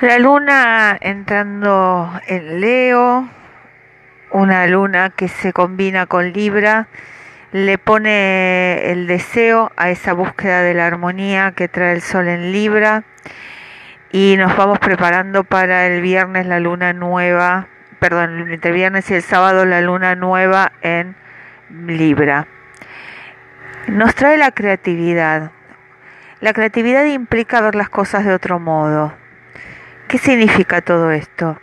[0.00, 3.28] La luna entrando en Leo,
[4.30, 6.88] una luna que se combina con Libra,
[7.52, 12.50] le pone el deseo a esa búsqueda de la armonía que trae el sol en
[12.50, 13.04] Libra
[14.10, 17.66] y nos vamos preparando para el viernes la luna nueva,
[17.98, 21.14] perdón, entre viernes y el sábado la luna nueva en
[21.68, 22.46] Libra.
[23.86, 25.50] Nos trae la creatividad.
[26.40, 29.12] La creatividad implica ver las cosas de otro modo
[30.10, 31.60] ¿Qué significa todo esto?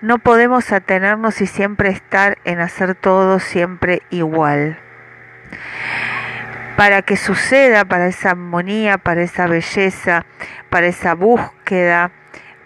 [0.00, 4.80] No podemos atenernos y siempre estar en hacer todo siempre igual.
[6.76, 10.26] Para que suceda, para esa armonía, para esa belleza,
[10.70, 12.10] para esa búsqueda,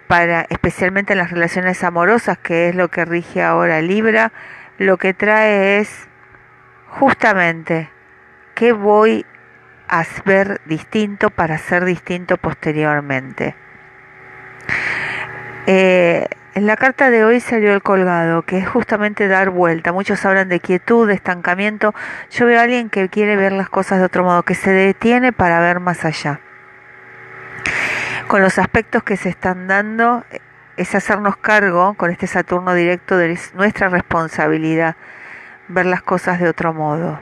[0.06, 4.32] para especialmente en las relaciones amorosas, que es lo que rige ahora Libra,
[4.78, 6.08] lo que trae es
[6.88, 7.90] justamente
[8.54, 9.26] qué voy
[9.88, 13.67] a ver distinto para ser distinto posteriormente.
[15.70, 19.92] Eh, en la carta de hoy salió el colgado, que es justamente dar vuelta.
[19.92, 21.94] Muchos hablan de quietud, de estancamiento.
[22.30, 25.30] Yo veo a alguien que quiere ver las cosas de otro modo, que se detiene
[25.30, 26.40] para ver más allá.
[28.28, 30.24] Con los aspectos que se están dando,
[30.78, 34.96] es hacernos cargo con este Saturno directo de nuestra responsabilidad,
[35.68, 37.20] ver las cosas de otro modo.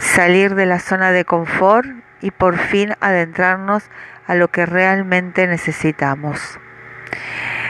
[0.00, 1.86] Salir de la zona de confort
[2.20, 3.88] y por fin adentrarnos
[4.26, 6.58] a lo que realmente necesitamos.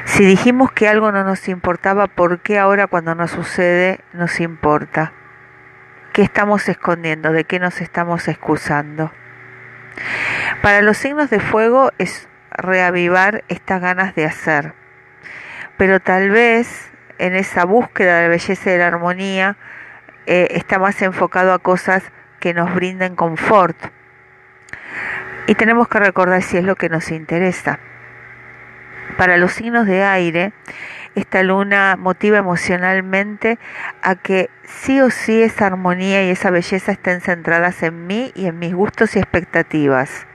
[0.05, 5.13] Si dijimos que algo no nos importaba, ¿por qué ahora cuando nos sucede nos importa?
[6.13, 7.33] ¿Qué estamos escondiendo?
[7.33, 9.13] ¿De qué nos estamos excusando?
[10.63, 14.75] Para los signos de fuego es reavivar estas ganas de hacer,
[15.77, 19.57] pero tal vez en esa búsqueda de belleza y de la armonía
[20.27, 22.05] eh, está más enfocado a cosas
[22.41, 23.77] que nos brinden confort.
[25.47, 27.79] Y tenemos que recordar si es lo que nos interesa.
[29.17, 30.53] Para los signos de aire,
[31.15, 33.59] esta luna motiva emocionalmente
[34.03, 38.47] a que sí o sí esa armonía y esa belleza estén centradas en mí y
[38.47, 40.27] en mis gustos y expectativas.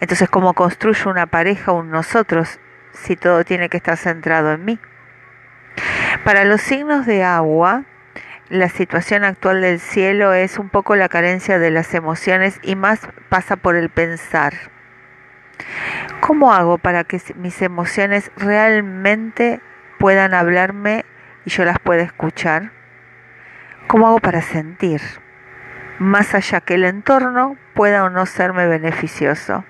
[0.00, 2.60] Entonces, ¿cómo construyo una pareja, un nosotros,
[2.92, 4.78] si todo tiene que estar centrado en mí?
[6.24, 7.84] Para los signos de agua,
[8.48, 13.00] la situación actual del cielo es un poco la carencia de las emociones y más
[13.28, 14.75] pasa por el pensar.
[16.26, 19.60] ¿Cómo hago para que mis emociones realmente
[20.00, 21.04] puedan hablarme
[21.44, 22.72] y yo las pueda escuchar?
[23.86, 25.00] ¿Cómo hago para sentir?
[26.00, 29.64] Más allá que el entorno pueda o no serme beneficioso.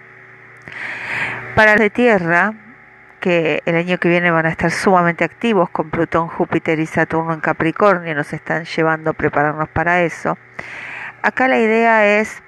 [1.55, 2.55] Para la Tierra,
[3.21, 7.35] que el año que viene van a estar sumamente activos con Plutón, Júpiter y Saturno
[7.35, 10.39] en Capricornio, nos están llevando a prepararnos para eso.
[11.21, 12.43] Acá la idea es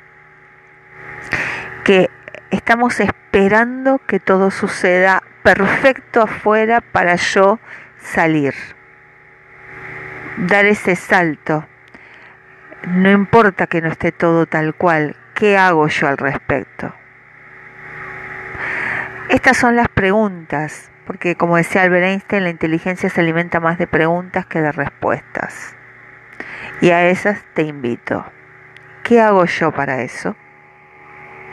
[1.84, 2.08] que
[2.50, 7.58] estamos esperando que todo suceda perfecto afuera para yo
[7.98, 8.54] salir,
[10.36, 11.66] dar ese salto.
[12.86, 16.94] No importa que no esté todo tal cual, ¿qué hago yo al respecto?
[19.28, 23.86] Estas son las preguntas, porque como decía Albert Einstein, la inteligencia se alimenta más de
[23.86, 25.74] preguntas que de respuestas.
[26.80, 28.24] Y a esas te invito.
[29.02, 30.36] ¿Qué hago yo para eso?